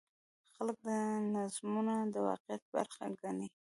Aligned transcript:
خلک 0.55 0.77
دا 0.87 0.97
نظمونه 1.35 1.93
د 2.13 2.15
واقعیت 2.27 2.63
برخه 2.75 3.03
ګڼي. 3.21 3.47